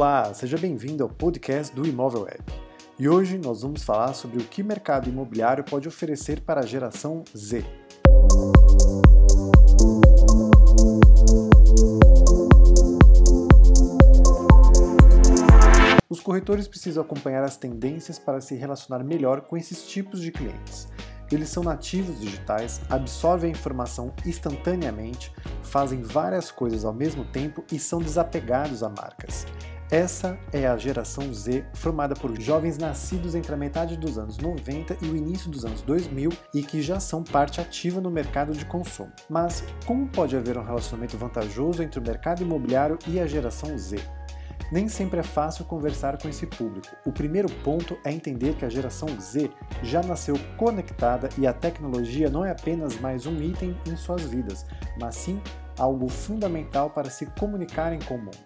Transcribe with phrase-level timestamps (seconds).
[0.00, 2.38] Olá, seja bem-vindo ao podcast do Imóvel Web.
[3.00, 7.24] E hoje nós vamos falar sobre o que mercado imobiliário pode oferecer para a geração
[7.36, 7.64] Z.
[16.08, 20.86] Os corretores precisam acompanhar as tendências para se relacionar melhor com esses tipos de clientes.
[21.28, 25.32] Eles são nativos digitais, absorvem a informação instantaneamente,
[25.64, 29.44] fazem várias coisas ao mesmo tempo e são desapegados a marcas.
[29.90, 34.98] Essa é a geração Z, formada por jovens nascidos entre a metade dos anos 90
[35.00, 38.66] e o início dos anos 2000 e que já são parte ativa no mercado de
[38.66, 39.10] consumo.
[39.30, 43.96] Mas como pode haver um relacionamento vantajoso entre o mercado imobiliário e a geração Z?
[44.70, 46.94] Nem sempre é fácil conversar com esse público.
[47.06, 49.50] O primeiro ponto é entender que a geração Z
[49.82, 54.66] já nasceu conectada e a tecnologia não é apenas mais um item em suas vidas,
[55.00, 55.40] mas sim
[55.78, 58.36] algo fundamental para se comunicarem com o mundo.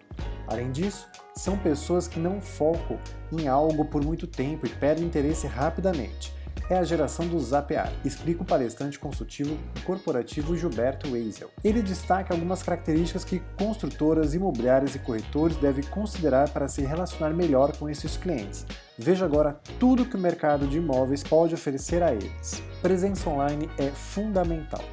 [0.46, 2.98] Além disso, são pessoas que não focam
[3.32, 6.32] em algo por muito tempo e perdem interesse rapidamente.
[6.70, 11.50] É a geração do zapear, explica o palestrante consultivo corporativo Gilberto Weisel.
[11.62, 17.76] Ele destaca algumas características que construtoras, imobiliárias e corretores devem considerar para se relacionar melhor
[17.76, 18.64] com esses clientes.
[18.96, 22.62] Veja agora tudo que o mercado de imóveis pode oferecer a eles.
[22.80, 24.84] Presença online é fundamental.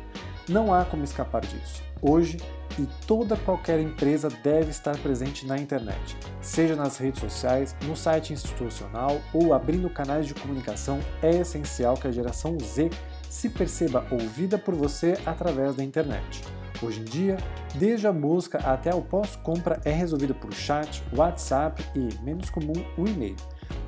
[0.47, 1.83] Não há como escapar disso.
[2.02, 2.38] Hoje,
[2.80, 8.31] e toda qualquer empresa deve estar presente na internet, seja nas redes sociais, no site
[8.31, 10.99] institucional ou abrindo canais de comunicação.
[11.21, 12.89] É essencial que a geração Z
[13.30, 16.41] se perceba ouvida por você através da internet.
[16.81, 17.38] Hoje em dia,
[17.75, 23.05] desde a busca até o pós-compra é resolvido por chat, WhatsApp e, menos comum, o
[23.05, 23.36] e-mail.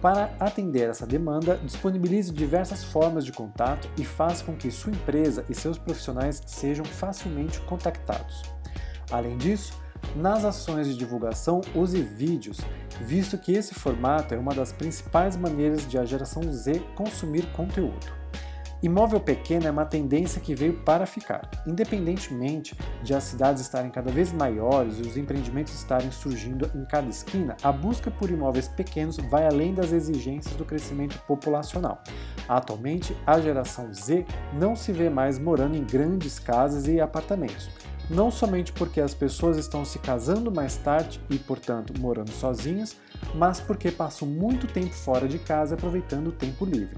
[0.01, 5.45] Para atender essa demanda, disponibilize diversas formas de contato e faça com que sua empresa
[5.49, 8.41] e seus profissionais sejam facilmente contactados.
[9.09, 9.81] Além disso,
[10.15, 12.59] nas ações de divulgação, use vídeos,
[12.99, 18.05] visto que esse formato é uma das principais maneiras de a geração Z consumir conteúdo.
[18.83, 21.47] Imóvel pequeno é uma tendência que veio para ficar.
[21.67, 27.07] Independentemente de as cidades estarem cada vez maiores e os empreendimentos estarem surgindo em cada
[27.07, 32.01] esquina, a busca por imóveis pequenos vai além das exigências do crescimento populacional.
[32.49, 37.69] Atualmente, a geração Z não se vê mais morando em grandes casas e apartamentos
[38.09, 42.97] não somente porque as pessoas estão se casando mais tarde e, portanto, morando sozinhas,
[43.33, 46.97] mas porque passam muito tempo fora de casa aproveitando o tempo livre.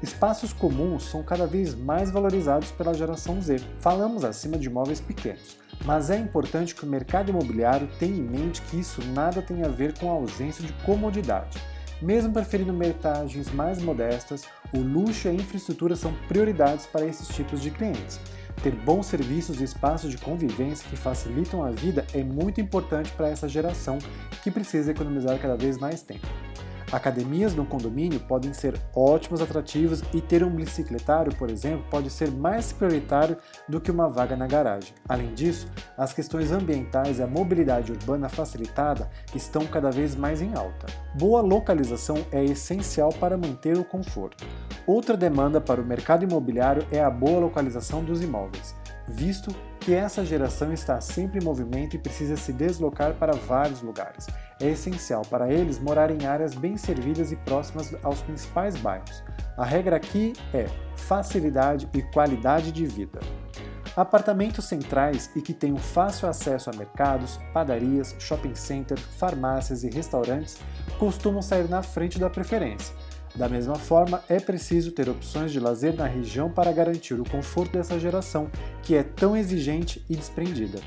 [0.00, 3.60] Espaços comuns são cada vez mais valorizados pela geração Z.
[3.80, 8.62] Falamos acima de imóveis pequenos, mas é importante que o mercado imobiliário tenha em mente
[8.62, 11.60] que isso nada tem a ver com a ausência de comodidade.
[12.00, 17.60] Mesmo preferindo metagens mais modestas, o luxo e a infraestrutura são prioridades para esses tipos
[17.60, 18.20] de clientes.
[18.62, 23.28] Ter bons serviços e espaços de convivência que facilitam a vida é muito importante para
[23.28, 23.98] essa geração
[24.44, 26.26] que precisa economizar cada vez mais tempo.
[26.90, 32.30] Academias no condomínio podem ser ótimos atrativos e ter um bicicletário, por exemplo, pode ser
[32.30, 33.36] mais prioritário
[33.68, 34.94] do que uma vaga na garagem.
[35.06, 40.54] Além disso, as questões ambientais e a mobilidade urbana facilitada estão cada vez mais em
[40.54, 40.86] alta.
[41.14, 44.46] Boa localização é essencial para manter o conforto.
[44.86, 48.74] Outra demanda para o mercado imobiliário é a boa localização dos imóveis,
[49.06, 54.26] visto que essa geração está sempre em movimento e precisa se deslocar para vários lugares.
[54.60, 59.22] É essencial para eles morar em áreas bem servidas e próximas aos principais bairros.
[59.56, 63.20] A regra aqui é facilidade e qualidade de vida.
[63.96, 70.58] Apartamentos centrais e que tenham fácil acesso a mercados, padarias, shopping center, farmácias e restaurantes
[70.98, 72.94] costumam sair na frente da preferência
[73.38, 77.72] da mesma forma, é preciso ter opções de lazer na região para garantir o conforto
[77.72, 78.50] dessa geração,
[78.82, 80.80] que é tão exigente e desprendida.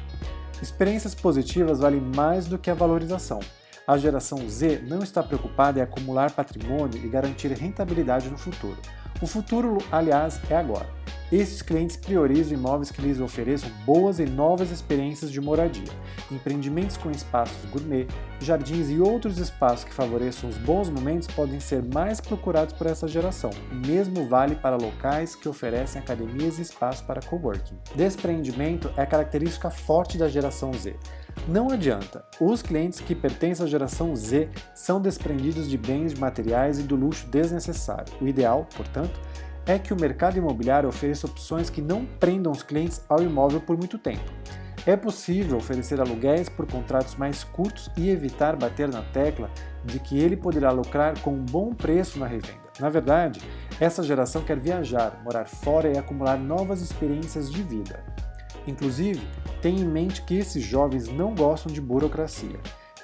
[0.61, 3.39] Experiências positivas valem mais do que a valorização.
[3.87, 8.77] A geração Z não está preocupada em acumular patrimônio e garantir rentabilidade no futuro.
[9.21, 11.00] O futuro, aliás, é agora.
[11.31, 15.87] Esses clientes priorizam imóveis que lhes ofereçam boas e novas experiências de moradia,
[16.29, 18.05] empreendimentos com espaços gourmet,
[18.41, 23.07] jardins e outros espaços que favoreçam os bons momentos podem ser mais procurados por essa
[23.07, 23.49] geração.
[23.71, 27.79] O mesmo vale para locais que oferecem academias e espaços para coworking.
[27.95, 30.97] Despreendimento é característica forte da geração Z.
[31.47, 36.83] Não adianta, os clientes que pertencem à geração Z são desprendidos de bens materiais e
[36.83, 38.13] do luxo desnecessário.
[38.19, 39.17] O ideal, portanto,
[39.71, 43.77] é que o mercado imobiliário ofereça opções que não prendam os clientes ao imóvel por
[43.77, 44.29] muito tempo.
[44.85, 49.49] É possível oferecer aluguéis por contratos mais curtos e evitar bater na tecla
[49.85, 52.59] de que ele poderá lucrar com um bom preço na revenda.
[52.79, 53.39] Na verdade,
[53.79, 58.03] essa geração quer viajar, morar fora e acumular novas experiências de vida.
[58.67, 59.25] Inclusive,
[59.61, 62.59] tenha em mente que esses jovens não gostam de burocracia.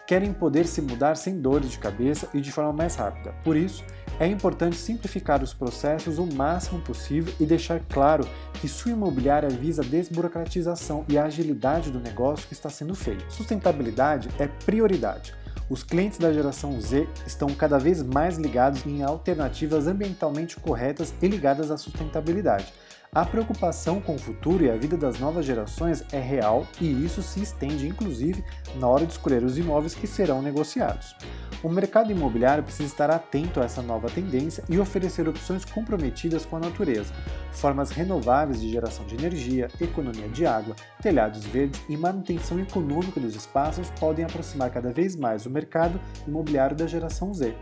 [0.07, 3.35] Querem poder se mudar sem dores de cabeça e de forma mais rápida.
[3.43, 3.83] Por isso,
[4.19, 9.83] é importante simplificar os processos o máximo possível e deixar claro que sua imobiliária visa
[9.83, 13.31] a desburocratização e a agilidade do negócio que está sendo feito.
[13.31, 15.35] Sustentabilidade é prioridade.
[15.69, 21.27] Os clientes da geração Z estão cada vez mais ligados em alternativas ambientalmente corretas e
[21.27, 22.73] ligadas à sustentabilidade.
[23.17, 27.23] A preocupação com o futuro e a vida das novas gerações é real e isso
[27.23, 31.15] se estende inclusive na hora de escolher os imóveis que serão negociados.
[31.63, 36.57] O mercado imobiliário precisa estar atento a essa nova tendência e oferecer opções comprometidas com
[36.57, 37.11] a natureza,
[37.51, 43.35] formas renováveis de geração de energia, economia de água, telhados verdes e manutenção econômica dos
[43.35, 47.55] espaços podem aproximar cada vez mais o mercado imobiliário da geração Z.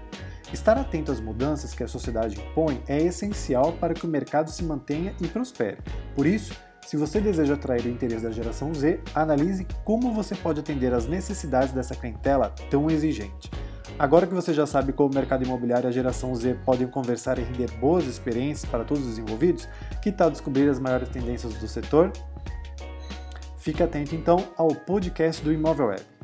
[0.54, 4.64] Estar atento às mudanças que a sociedade impõe é essencial para que o mercado se
[4.64, 5.78] mantenha e prospere.
[6.16, 6.54] Por isso,
[6.86, 11.08] se você deseja atrair o interesse da geração Z, analise como você pode atender às
[11.08, 13.50] necessidades dessa clientela tão exigente.
[13.98, 17.40] Agora que você já sabe como o mercado imobiliário e a geração Z podem conversar
[17.40, 19.68] e render boas experiências para todos os envolvidos,
[20.02, 22.12] que tal descobrir as maiores tendências do setor?
[23.58, 26.15] Fique atento então ao podcast do Imóvel Web.